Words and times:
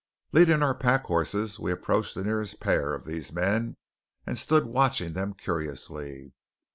Leading 0.31 0.63
our 0.63 0.73
pack 0.73 1.03
horses 1.03 1.59
we 1.59 1.71
approached 1.71 2.15
the 2.15 2.23
nearest 2.23 2.59
pair 2.59 2.95
of 2.95 3.05
these 3.05 3.31
men, 3.31 3.77
and 4.25 4.35
stood 4.35 4.65
watching 4.65 5.13
them 5.13 5.35
curiously. 5.35 6.33